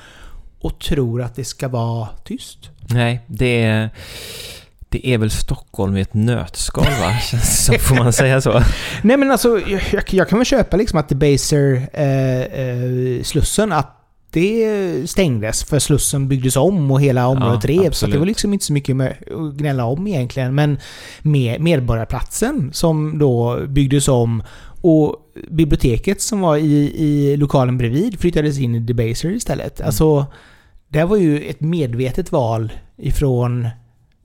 [0.60, 2.70] och tror att det ska vara tyst.
[2.90, 3.90] Nej, det är...
[4.90, 7.38] Det är väl Stockholm i ett nötskal va?
[7.42, 8.62] Som, får man säga så?
[9.02, 13.94] Nej men alltså, jag, jag, kan väl köpa liksom att Debaser eh, eh, Slussen, att
[14.30, 17.98] det stängdes för Slussen byggdes om och hela området Ja, revs.
[17.98, 20.54] Så det var liksom inte så mycket med att gnälla om egentligen.
[20.54, 20.78] Men
[21.22, 24.42] med Medborgarplatsen som då byggdes om
[24.80, 25.16] och
[25.50, 29.80] biblioteket som var i, i lokalen bredvid flyttades in i Debaser istället.
[29.80, 29.86] Mm.
[29.86, 30.26] Alltså,
[30.88, 33.68] det var ju ett medvetet val ifrån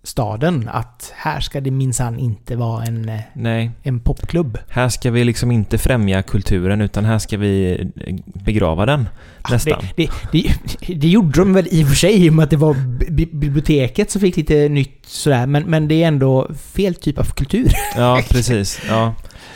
[0.05, 4.57] staden att här ska det minsann inte vara en, Nej, en popklubb.
[4.69, 9.09] här ska vi liksom inte främja kulturen utan här ska vi eh, begrava den.
[9.51, 9.83] Nästan.
[9.95, 10.53] Det, det,
[10.87, 12.75] det, det gjorde de väl i och för sig i och med att det var
[13.11, 15.45] bi- biblioteket som fick lite nytt sådär.
[15.47, 17.71] Men, men det är ändå fel typ av kultur.
[17.95, 18.81] Ja, precis.
[18.87, 19.13] Ja.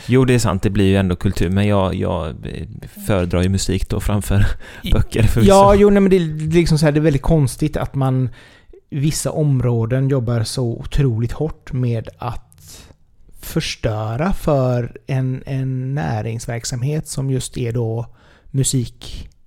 [0.08, 0.62] Jo, det är sant.
[0.62, 1.50] Det blir ju ändå kultur.
[1.50, 2.66] Men jag, jag eh,
[3.06, 4.46] föredrar ju musik då framför
[4.92, 5.50] böcker förvisso.
[5.50, 8.28] Ja, jo, nej, men det, är liksom så här, det är väldigt konstigt att man
[8.90, 12.88] vissa områden jobbar så otroligt hårt med att
[13.40, 18.06] förstöra för en, en näringsverksamhet som just är då
[18.50, 19.37] musikverksamheten.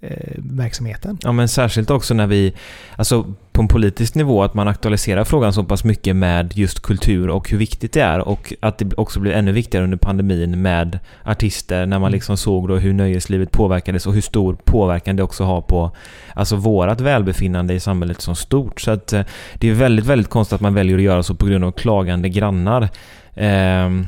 [0.00, 1.18] Eh, verksamheten.
[1.22, 2.52] Ja, men särskilt också när vi,
[2.96, 7.30] alltså på en politisk nivå, att man aktualiserar frågan så pass mycket med just kultur
[7.30, 10.98] och hur viktigt det är och att det också blir ännu viktigare under pandemin med
[11.24, 15.44] artister när man liksom såg då hur nöjeslivet påverkades och hur stor påverkan det också
[15.44, 15.90] har på
[16.34, 18.80] alltså vårat välbefinnande i samhället som stort.
[18.80, 19.22] Så att eh,
[19.54, 22.28] det är väldigt, väldigt konstigt att man väljer att göra så på grund av klagande
[22.28, 22.88] grannar.
[23.34, 24.06] Ehm,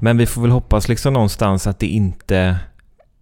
[0.00, 2.56] men vi får väl hoppas liksom någonstans att det inte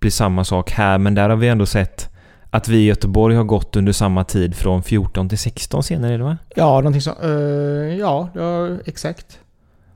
[0.01, 2.09] blir samma sak här, men där har vi ändå sett
[2.51, 6.19] att vi i Göteborg har gått under samma tid från 14 till 16 scener, är
[6.19, 6.37] det va?
[6.57, 7.11] Ja, någonting så.
[7.23, 9.39] eh, ja, ja, exakt.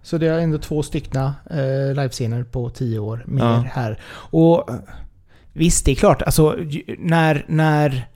[0.02, 3.64] Så det är ändå två styckna uh, livescener på tio år mer Ja.
[3.72, 4.00] här.
[4.14, 4.70] Och
[5.52, 6.22] visst, det är klart.
[6.22, 6.56] Alltså,
[6.98, 8.06] när, när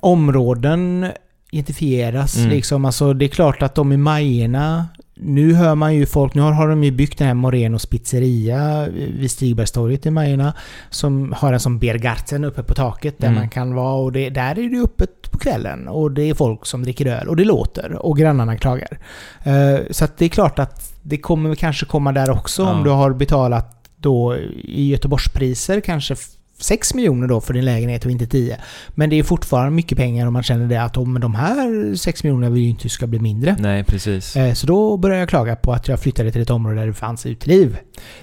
[0.00, 1.06] områden
[1.52, 2.50] identifieras, Mm.
[2.50, 4.88] liksom, alltså, det är klart att de i Majerna
[5.22, 8.88] nu hör man ju folk, nu har, har de ju byggt den här Morenos pizzeria
[8.92, 10.54] vid Stigbergstorget i Majerna.
[10.90, 13.38] Som har en som Biergarten uppe på taket där Mm.
[13.38, 15.88] man kan vara och det, där är det öppet på kvällen.
[15.88, 18.98] Och det är folk som dricker öl och det låter och grannarna klagar.
[19.42, 22.72] Eh, så att det är klart att det kommer kanske komma där också Ja.
[22.74, 26.16] om du har betalat då i Göteborgspriser kanske
[26.60, 28.56] 6 miljoner då för din lägenhet och inte 10.
[28.88, 32.24] Men det är fortfarande mycket pengar om man känner det att om de här 6
[32.24, 33.56] miljonerna vill ju inte ska bli mindre.
[33.58, 34.36] Nej, precis.
[34.36, 36.94] Eh, Så då började jag klaga på att jag flyttade till ett område där det
[36.94, 37.76] fanns uteliv.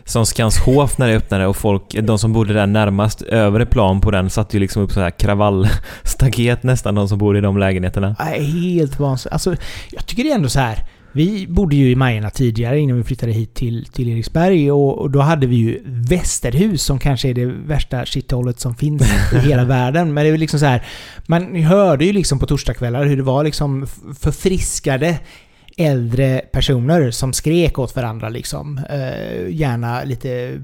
[0.06, 4.12] Som Skanshof när det öppnade och folk, de som bodde där närmast övre plan på
[4.12, 8.16] den satte ju liksom upp så här kravallstaket nästan, de som bor i de lägenheterna.
[8.20, 9.34] Helt vansinnigt.
[9.34, 9.56] Alltså,
[9.92, 10.86] jag tycker det är ändå så här.
[11.12, 15.12] Vi bodde ju i Majerna tidigare innan vi flyttade hit till, till Eriksberg och, och
[15.12, 19.02] då hade vi ju Västerhus som kanske är det värsta shithålet som finns
[19.34, 20.14] i hela världen.
[20.14, 20.86] Men det är liksom så här.
[21.28, 23.88] Man hörde ju liksom på torsdagskvällar hur det var liksom
[24.20, 25.20] förfriskade
[25.78, 28.82] äldre personer som skrek åt varandra liksom.
[28.90, 30.62] Eh, gärna lite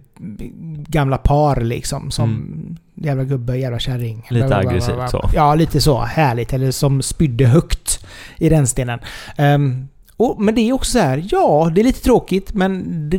[0.87, 2.47] gamla par liksom som
[2.95, 4.25] jävla gubbe, jävla kärring.
[4.29, 5.29] Lite Bla, bla, bla, aggressivt så.
[5.33, 6.01] Ja, lite så.
[6.01, 6.53] Härligt.
[6.53, 8.05] Eller som spydde högt
[8.37, 8.99] i rännstenen.
[9.37, 13.17] Um, Och, men det är också så här, ja, det är lite tråkigt, men det,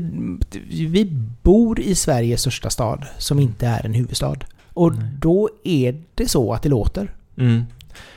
[0.71, 1.05] vi
[1.43, 4.37] bor i Sveriges största stad som inte är en huvudstad.
[4.73, 5.09] Och Nej.
[5.19, 7.15] då är det så att det låter.
[7.39, 7.63] Mm.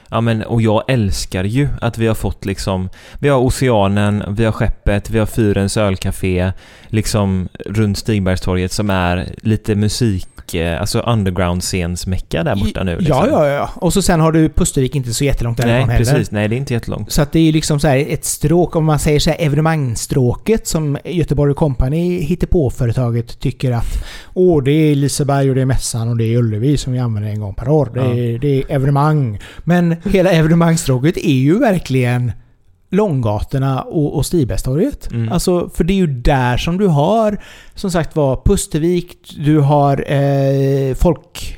[0.09, 2.89] Ja men, och jag älskar ju att vi har fått liksom,
[3.19, 6.51] vi har Oceanen, vi har Skeppet, vi har Fyrens ölcafé,
[6.87, 12.97] liksom runt Stigbergstorget som är lite musik, eh, alltså underground-scensmecka där borta nu.
[12.99, 13.17] Liksom.
[13.17, 13.69] Ja, ja, ja.
[13.75, 16.05] Och så sen har du Pustervik inte så jättelångt Nej, därifrån heller.
[16.05, 16.31] precis.
[16.31, 17.11] Nej, det är inte jättelångt.
[17.11, 20.67] Så att det är ju liksom så ett stråk, om man säger så här evenemangsstråket
[20.67, 26.17] som Göteborg Company hittepå-företaget tycker att Åh, det är Liseberg och det är Mässan och
[26.17, 27.91] det är Ullevi som vi använder en gång per år.
[27.93, 29.39] Det är, det är evenemang.
[29.63, 32.31] Men hela evenemangsstråket är ju verkligen
[32.89, 35.11] Långgatorna och, och Stibergstorget.
[35.11, 35.31] Mm.
[35.31, 37.37] Alltså, för det är ju där som du har,
[37.75, 41.56] som sagt var, Pustervik, du har eh, folk,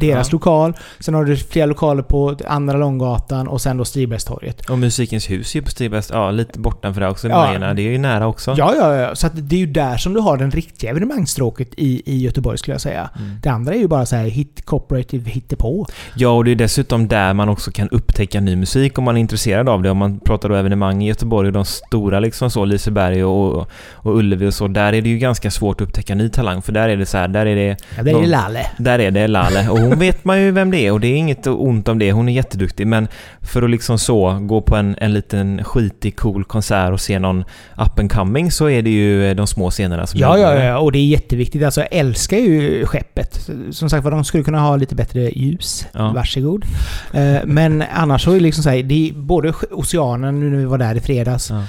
[0.00, 0.32] deras Ja.
[0.32, 0.72] lokal.
[1.00, 4.70] Sen har du flera lokaler på andra Långgatan och sen då Stibergstorget.
[4.70, 7.28] Och Musikens hus är ju på Stigbergs, ja lite bortanför där också.
[7.28, 7.36] Ja.
[7.46, 8.54] Majerna, det är ju nära också.
[8.58, 9.14] Ja, ja, ja.
[9.14, 12.74] Så det är ju där som du har den riktiga evenemangsstråket i, i Göteborg skulle
[12.74, 13.10] jag säga.
[13.18, 13.30] Mm.
[13.42, 15.86] Det andra är ju bara så här hit, cooperative hittepå.
[16.16, 19.20] Ja, och det är dessutom där man också kan upptäcka ny musik om man är
[19.20, 19.90] intresserad av det.
[19.90, 24.16] Om man pratar då evenemang i Göteborg och de stora liksom så, Liseberg och, och
[24.18, 24.68] Ullevi och så.
[24.68, 26.62] Där är det ju ganska svårt att upptäcka ny talang.
[26.62, 28.66] För där är det så här, där är det Ja, det är Någon- Lalle.
[28.78, 31.16] Där är det Lale och hon vet man ju vem det är och det är
[31.16, 32.12] inget ont om det.
[32.12, 33.08] Hon är jätteduktig men
[33.42, 37.40] för att liksom så gå på en, en liten skitig cool konsert och se någon
[37.76, 40.78] up and coming så är det ju eh, de små scenerna som Ja, ja, ja.
[40.78, 41.62] Och det är jätteviktigt.
[41.64, 43.50] Alltså, jag älskar ju skeppet.
[43.70, 45.86] Som sagt var, de skulle kunna ha lite bättre ljus.
[45.92, 46.12] Ja.
[46.12, 46.64] Varsågod.
[47.12, 50.58] Eh, Men annars så är det liksom så här, det är både Oceanen, nu när
[50.58, 51.62] vi var där i fredags, Ja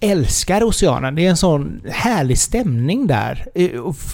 [0.00, 1.14] älskar Oceanen.
[1.14, 3.46] Det är en sån härlig stämning där.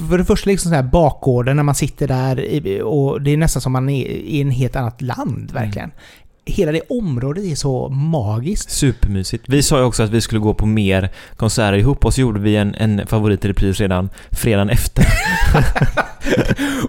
[0.09, 3.63] För det första liksom så här bakgården när man sitter där och det är nästan
[3.63, 5.91] som man är i en helt annat land, verkligen.
[5.91, 5.97] Mm.
[6.45, 8.71] Hela det området är så magiskt.
[8.71, 9.45] Supermysigt.
[9.49, 12.41] Vi sa ju också att vi skulle gå på mer konserter ihop och så gjorde
[12.41, 15.07] vi en, en favorit i repris redan fredagen efter.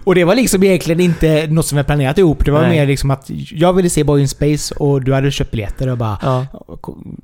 [0.04, 2.44] Och det var liksom egentligen inte något som vi planerat ihop.
[2.44, 2.70] Det var Nej.
[2.70, 5.98] mer liksom att jag ville se Boy in Space och du hade köpt biljetter och
[5.98, 6.46] bara Ja.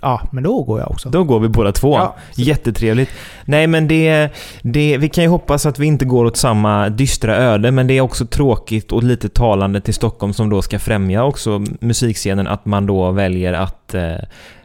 [0.00, 1.08] Ja, men då går jag också.
[1.08, 1.96] Då går vi båda två.
[1.96, 2.16] Ja.
[2.34, 3.10] Jättetrevligt.
[3.44, 4.28] Nej men det,
[4.62, 4.98] det...
[4.98, 8.00] Vi kan ju hoppas att vi inte går åt samma dystra öde, men det är
[8.00, 11.64] också tråkigt och lite talande till Stockholm som då ska främja också
[12.20, 14.14] musikscenen, att man då väljer att eh,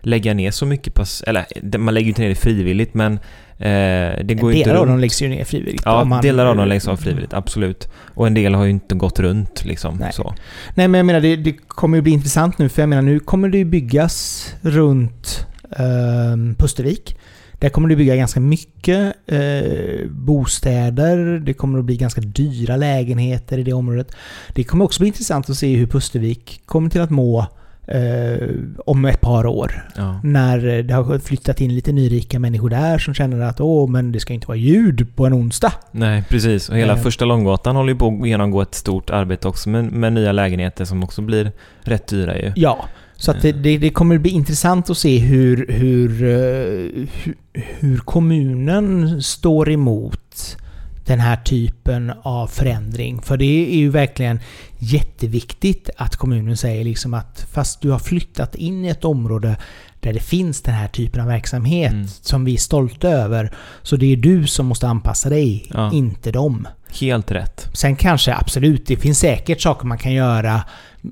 [0.02, 1.06] lägga ner så mycket på...
[1.28, 1.46] Eller,
[1.78, 3.14] man lägger ju inte ner det frivilligt, men
[3.58, 5.84] eh, det går ju inte Delar av dem läggs ju ner frivilligt.
[5.86, 7.88] Ja, delar av dem läggs av frivilligt, absolut.
[8.16, 9.98] Och en del har ju inte gått runt liksom.
[9.98, 10.14] Nej.
[10.14, 10.34] Så.
[10.76, 13.20] Nej men jag menar det, det kommer ju bli intressant nu för jag menar nu
[13.20, 15.48] kommer det ju byggas runt
[15.80, 17.16] um, Pustervik.
[17.60, 21.40] Där kommer det bygga ganska mycket eh, bostäder.
[21.40, 24.16] Det kommer att bli ganska dyra lägenheter i det området.
[24.54, 27.46] Det kommer också bli intressant att se hur Pustervik kommer till att må
[27.88, 28.50] eh,
[28.86, 29.90] om ett par år.
[29.96, 30.20] Ja.
[30.24, 34.20] När det har flyttat in lite nyrika människor där som känner att åh, men det
[34.20, 35.74] ska inte vara ljud på en onsdag.
[35.92, 36.70] Nej, precis.
[36.70, 37.00] Och hela Eh.
[37.00, 40.86] första Långgatan håller ju på att genomgå ett stort arbete också med, med nya lägenheter
[40.86, 42.52] som också blir rätt dyra ju.
[42.56, 42.86] Ja,
[43.18, 47.98] så att det, det, det kommer bli intressant att se hur, hur, eh, hur, hur
[47.98, 50.58] kommunen står emot
[51.06, 53.22] den här typen av förändring.
[53.22, 54.40] För det är ju verkligen
[54.80, 59.58] jätteviktigt att kommunen säger liksom att fast du har flyttat in i ett område
[60.00, 62.08] där det finns den här typen av verksamhet Mm.
[62.08, 63.52] som vi är stolta över.
[63.84, 65.92] Så det är du som måste anpassa dig, Ja.
[65.94, 66.68] inte dem.
[67.02, 67.70] Helt rätt.
[67.74, 70.62] Sen kanske absolut, det finns säkert saker man kan göra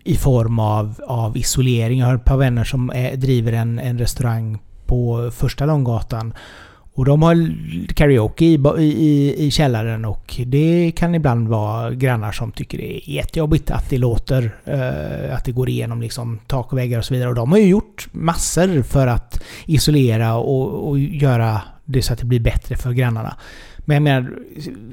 [0.03, 1.99] i form av, av isolering.
[1.99, 6.33] Jag har ett par vänner som är, driver en, en restaurang på första Långgatan.
[6.95, 7.53] Och de har
[7.93, 13.09] karaoke i, i, i källaren och det kan ibland vara grannar som tycker det är
[13.09, 17.13] jättejobbigt att det låter, eh, att det går igenom liksom tak och väggar och så
[17.13, 17.29] vidare.
[17.29, 22.19] Och de har ju gjort massor för att isolera och, och göra det så att
[22.19, 23.35] det blir bättre för grannarna.
[23.85, 24.31] Men jag menar,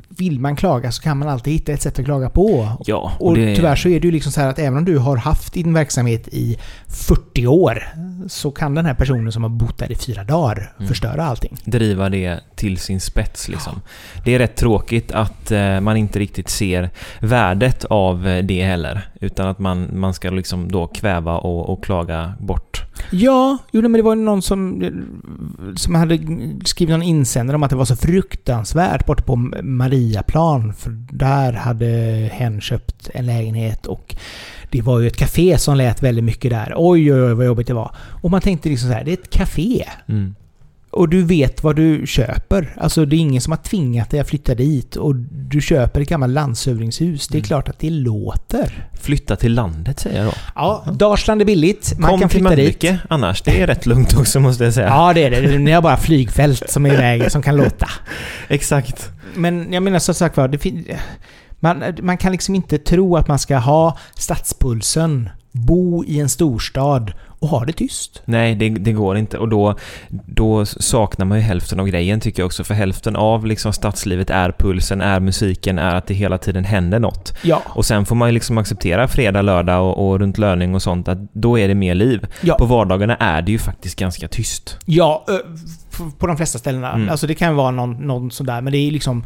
[0.09, 2.69] vill man klaga så kan man alltid hitta ett sätt att klaga på.
[2.87, 4.99] Ja, Och det- tyvärr så är det ju liksom så här att även om du
[4.99, 7.83] har haft din verksamhet i 40 år
[8.29, 10.89] så kan den här personen som har bott där i fyra dagar Mm.
[10.89, 11.57] förstöra allting.
[11.65, 13.81] driva det till sin spets liksom.
[14.25, 19.09] Det är rätt tråkigt att eh, man inte riktigt ser värdet av eh, det heller.
[19.21, 22.83] Utan att man, man ska liksom då kväva och, och klaga bort.
[23.11, 24.85] Ja, jo men det var ju någon som,
[25.77, 26.19] som hade
[26.65, 30.75] skrivit någon insändare om att det var så fruktansvärt borta på Mariaplan.
[30.75, 31.87] För där hade
[32.33, 34.17] hen köpt en lägenhet och
[34.71, 36.73] det var ju ett café som lät väldigt mycket där.
[36.77, 37.95] Oj, oj, oj vad jobbigt det var.
[37.97, 39.85] Och man tänkte liksom så här, det är ett café.
[40.07, 40.35] Mm.
[40.93, 42.75] Och du vet vad du köper.
[42.77, 46.09] Alltså det är ingen som har tvingat dig att flytta dit och du köper ett
[46.09, 47.29] gammalt landshövdingshus.
[47.29, 47.47] Det är Mm.
[47.47, 48.89] klart att det låter.
[49.01, 50.33] Flytta till landet säger jag då.
[50.55, 51.95] Ja, Dalsland är billigt.
[51.99, 52.59] Man Kom kan till flytta dit.
[52.59, 53.43] Mölnlycke annars.
[53.43, 54.87] Det är rätt lugnt också måste jag säga.
[54.89, 55.59] Ja, det är det.
[55.59, 57.89] Ni har bara flygfält som är i vägen som kan låta.
[58.49, 59.09] Exakt.
[59.35, 60.59] Men jag menar som sagt var,
[61.61, 67.13] man, man kan liksom inte tro att man ska ha stadspulsen, bo i en storstad
[67.41, 68.23] och ha det tyst.
[68.25, 69.39] Nej, det, det går inte.
[69.39, 69.75] Och då,
[70.27, 72.65] då saknar man ju hälften av grejen tycker jag också.
[72.65, 76.99] För hälften av liksom stadslivet är pulsen, är musiken, är att det hela tiden händer
[76.99, 77.35] något.
[77.43, 77.63] Ja.
[77.67, 81.09] Och sen får man ju liksom acceptera fredag, lördag och, och runt löning och sånt
[81.09, 82.27] att då är det mer liv.
[82.41, 82.55] Ja.
[82.55, 84.79] På vardagarna är det ju faktiskt ganska tyst.
[84.85, 85.27] Ja,
[86.19, 86.93] på de flesta ställena.
[86.93, 87.09] Mm.
[87.09, 89.25] Alltså det kan vara någon, någon sån där, men det är liksom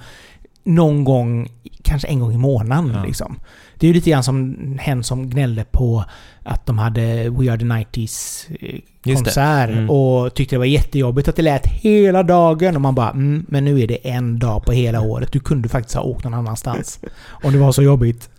[0.64, 1.48] någon gång,
[1.84, 3.04] kanske en gång i månaden Ja.
[3.04, 3.36] liksom.
[3.78, 6.04] Det är ju lite grann som hen som gnällde på
[6.42, 9.90] att de hade We Are The 90s eh, konsert Mm.
[9.90, 13.64] och tyckte det var jättejobbigt att det lät hela dagen och man bara mm, men
[13.64, 15.32] nu är det en dag på hela året.
[15.32, 17.00] Du kunde faktiskt ha åkt någon annanstans.
[17.26, 18.30] Om det var så jobbigt.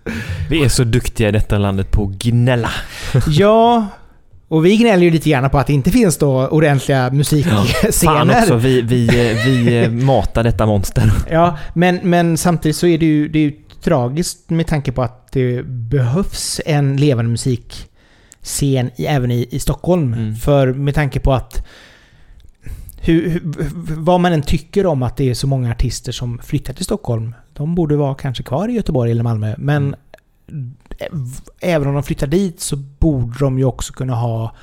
[0.50, 2.70] Vi är så duktiga i detta landet på att gnälla.
[3.28, 3.88] Ja,
[4.48, 8.42] och vi gnäller ju lite grann på att det inte finns då ordentliga Fan musikscener.
[8.42, 9.08] också, vi, vi,
[9.46, 11.12] vi matar detta monster.
[11.32, 13.54] Ja, men, men samtidigt så är det ju, det är ju
[13.84, 20.14] tragiskt med tanke på att det behövs en levande musikscen i, även i, i Stockholm.
[20.14, 20.36] Mm.
[20.36, 21.66] För med tanke på att
[23.02, 23.42] hur, hur,
[23.96, 27.36] vad man än tycker om att det är så många artister som flyttar till Stockholm.
[27.54, 29.56] De borde vara kanske kvar i Göteborg eller Malmö.
[29.58, 29.96] Men
[31.62, 34.56] även om de flyttar dit så borde de ju också kunna ha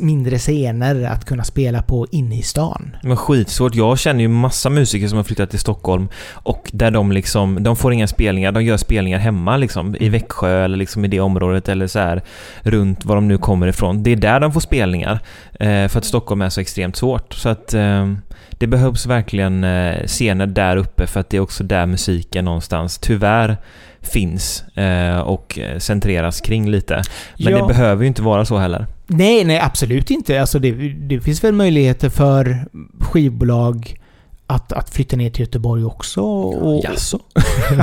[0.00, 2.96] mindre scener att kunna spela på inne i stan.
[3.02, 3.74] Men skitsvårt.
[3.74, 7.76] Jag känner ju massa musiker som har flyttat till Stockholm och där de liksom, de
[7.76, 8.52] får inga spelningar.
[8.52, 12.22] De gör spelningar hemma liksom i Växjö eller liksom i det området eller så här
[12.62, 14.02] runt var de nu kommer ifrån.
[14.02, 15.20] Det är där de får spelningar
[15.60, 17.34] eh, för att Stockholm är så extremt svårt.
[17.34, 18.12] Så att eh,
[18.50, 22.98] det behövs verkligen eh, scener där uppe för att det är också där musiken någonstans
[22.98, 23.56] tyvärr
[24.00, 27.02] finns eh, och centreras kring lite.
[27.38, 27.58] Men Ja.
[27.62, 28.86] det behöver ju inte vara så heller.
[29.06, 30.40] Nej, nej absolut inte.
[30.40, 32.66] Alltså det, det finns väl möjligheter för
[33.00, 34.00] skivbolag
[34.46, 36.20] att, att flytta ner till Göteborg också.
[36.20, 37.20] Och, Jaså?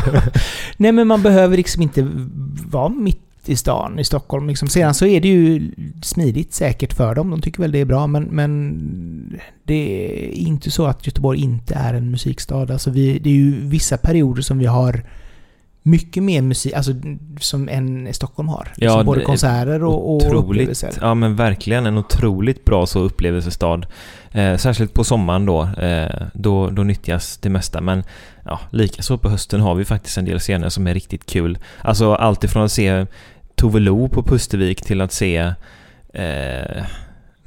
[0.77, 2.07] nej, men man behöver liksom inte
[2.65, 4.47] vara mitt i stan i Stockholm.
[4.47, 4.67] Liksom.
[4.67, 5.71] Sedan så är det ju
[6.03, 7.29] smidigt säkert för dem.
[7.29, 11.73] De tycker väl det är bra, men, men det är inte så att Göteborg inte
[11.73, 12.73] är en musikstad.
[12.73, 15.03] Alltså vi, det är ju vissa perioder som vi har
[15.89, 16.91] mycket mer musik, alltså
[17.39, 18.67] som än Stockholm har.
[18.77, 20.87] Ja, Liksom både det är konserter och, och upplevelser.
[20.87, 23.85] Otroligt, ja men verkligen en otroligt bra så upplevelsestad.
[24.31, 27.81] Eh, särskilt på sommaren då, eh, då, då nyttjas det mesta.
[27.81, 28.03] Men
[28.45, 31.57] ja, likaså på hösten har vi faktiskt en del scener som är riktigt kul.
[31.81, 33.05] Alltså allt ifrån att se
[33.55, 35.37] Tove Lo på Pustervik till att se
[36.13, 36.83] eh,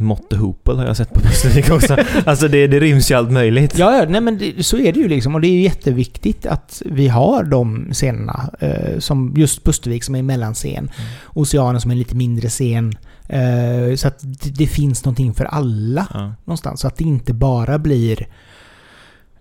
[0.03, 1.97] Motte Hoople har jag sett på Pustervik också.
[2.27, 3.79] alltså det, det ryms ju allt möjligt.
[3.79, 5.35] Ja, ja nej, men det, så är det ju liksom.
[5.35, 8.51] Och det är ju jätteviktigt att vi har de scenerna.
[8.61, 10.91] Eh, som just Pustervik som är en mellanscen.
[11.35, 12.93] Oceanen som är en lite mindre scen.
[13.29, 16.33] Eh, så att det, det finns någonting för alla Ja.
[16.45, 16.81] någonstans.
[16.81, 18.27] Så att det inte bara blir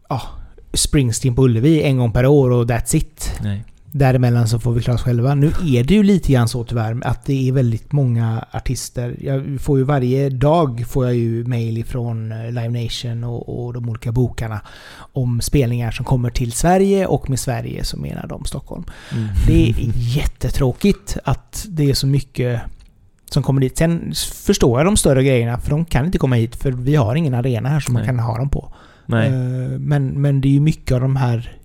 [0.09, 0.21] ja,
[0.73, 3.31] Springsteen på Ullevi en gång per år och that's it.
[3.43, 3.63] Nej.
[3.93, 5.35] Däremellan så får vi klara oss själva.
[5.35, 9.15] Nu är det ju lite grann så tyvärr att det är väldigt många artister.
[9.19, 13.73] Jag får ju varje dag får jag ju mail ifrån eh, Live Nation och, och
[13.73, 14.61] de olika bokarna
[15.13, 18.83] om spelningar som kommer till Sverige och med Sverige så menar de Stockholm.
[19.11, 19.27] Mm.
[19.47, 22.61] Det är jättetråkigt att det är så mycket
[23.29, 23.77] som kommer dit.
[23.77, 24.13] Sen
[24.45, 27.33] förstår jag de större grejerna för de kan inte komma hit för vi har ingen
[27.33, 28.07] arena här som man Nej.
[28.07, 28.73] kan ha dem på.
[29.05, 29.27] Nej.
[29.27, 31.57] Eh, Men, men det är ju mycket av de här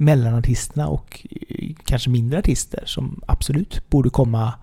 [0.00, 4.54] mellanartisterna och eh, kanske mindre artister som absolut borde komma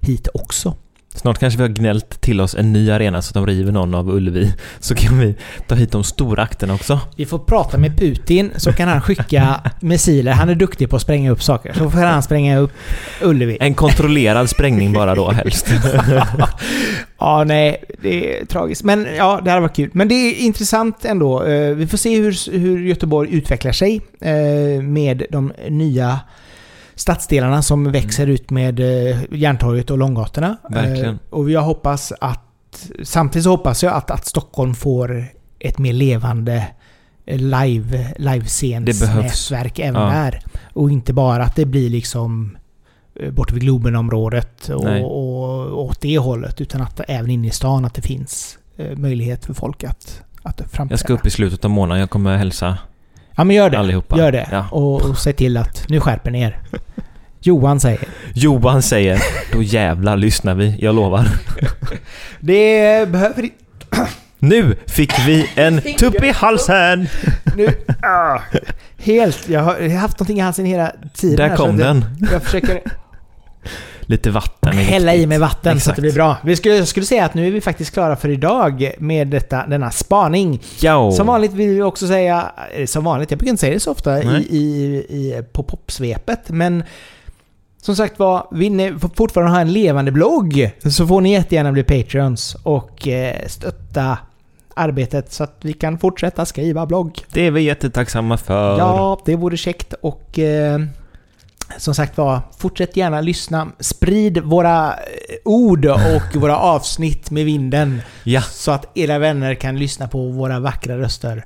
[0.00, 0.76] hit också.
[1.14, 3.94] Snart kanske vi har gnällt till oss en ny arena så att de river någon
[3.94, 4.52] av Ullevi.
[4.80, 5.34] Så kan vi
[5.66, 7.00] ta hit de stora akterna också.
[7.16, 10.32] Vi får prata med Putin så kan han skicka missiler.
[10.32, 11.72] Han är duktig på att spränga upp saker.
[11.72, 12.72] Så får han spränga upp
[13.22, 13.56] Ullevi.
[13.60, 15.66] En kontrollerad sprängning bara då helst.
[17.20, 18.84] Ja, nej, det är tragiskt.
[18.84, 19.90] Men ja, det här var kul.
[19.92, 21.44] Men det är intressant ändå.
[21.44, 26.20] Eh, Vi får se hur, hur Göteborg utvecklar sig eh, med de nya
[26.98, 30.56] stadsdelarna som växer ut med eh, Järntorget och Långgatorna.
[30.70, 31.14] Verkligen.
[31.14, 32.44] Eh, Och jag hoppas att...
[33.02, 35.24] Samtidigt så hoppas jag att, att Stockholm får
[35.58, 36.66] ett mer levande
[37.26, 40.08] eh, live, livescensnätverk även Ja.
[40.08, 40.42] där.
[40.72, 42.56] Och inte bara att det blir liksom
[43.32, 45.02] borta vid Globenområdet Nej.
[45.04, 46.60] och, och åt det hållet.
[46.60, 48.58] Utan att även inne i stan att det finns
[48.96, 50.92] möjlighet för folk att, att framträda.
[50.92, 52.00] Jag ska upp i slutet av månaden.
[52.00, 52.78] Jag kommer hälsa
[53.38, 53.78] Ja men gör det.
[53.78, 54.18] allihopa.
[54.18, 54.48] Gör det.
[54.50, 54.66] Ja.
[54.70, 56.58] Och, och se till att nu skärper ni er.
[57.40, 58.00] Johan säger.
[58.34, 59.22] Johan säger
[59.52, 60.76] då jävlar lyssnar vi.
[60.80, 61.26] Jag lovar.
[62.40, 63.44] Det behöver...
[63.44, 63.52] i-
[64.38, 67.08] Nu fick vi en tupp i halsen!
[67.56, 67.68] Nu,
[68.02, 68.38] ah,
[68.98, 69.48] helt.
[69.48, 71.48] Jag har haft någonting i halsen hela tiden.
[71.48, 72.04] Där kom den.
[72.32, 72.80] Jag försöker
[74.10, 75.96] Lite vatten hälla i mig vatten så att Exakt.
[75.96, 76.36] det blir bra.
[76.44, 79.90] Vi skulle, skulle säga att nu är vi faktiskt klara för idag med detta, denna
[79.90, 80.62] spaning.
[80.80, 81.12] Ja.
[81.12, 83.90] Som vanligt vill vi också säga, eh, som vanligt, jag brukar inte säga det så
[83.90, 84.46] ofta i, Nej.
[84.50, 84.62] i,
[85.08, 86.84] i, på popsvepet, men
[87.82, 91.82] som sagt var, vill ni fortfarande ha en levande blogg så får ni jättegärna bli
[91.84, 94.18] Patreons och eh, stötta
[94.74, 97.20] arbetet så att vi kan fortsätta skriva blogg.
[97.32, 98.78] Det är vi jättetacksamma för.
[98.78, 100.80] Ja, det vore käckt och eh,
[101.76, 103.66] som sagt var, fortsätt gärna lyssna.
[103.80, 104.94] Sprid våra eh,
[105.44, 110.60] ord och våra avsnitt med vinden Ja, så att era vänner kan lyssna på våra
[110.60, 111.44] vackra röster.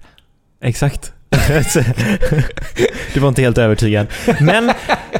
[0.60, 1.12] exakt.
[3.14, 4.06] du var inte helt övertygad.
[4.40, 4.72] Men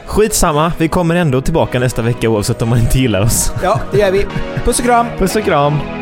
[0.06, 3.52] skitsamma, vi kommer ändå tillbaka nästa vecka oavsett om man inte gillar oss.
[3.62, 4.26] Ja, det gör vi.
[4.64, 5.06] Puss och kram!
[5.18, 6.01] Puss och kram!